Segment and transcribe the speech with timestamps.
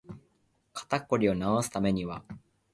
[0.73, 2.23] 肩こりを治すためには